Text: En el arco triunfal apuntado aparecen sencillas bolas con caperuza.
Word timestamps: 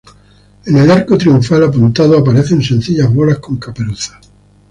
En 0.65 0.77
el 0.77 0.89
arco 0.89 1.15
triunfal 1.15 1.63
apuntado 1.65 2.17
aparecen 2.17 2.63
sencillas 2.63 3.13
bolas 3.13 3.37
con 3.37 3.57
caperuza. 3.57 4.19